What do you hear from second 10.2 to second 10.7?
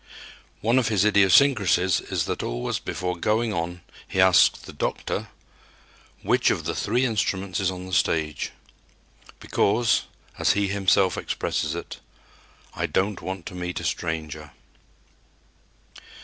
as he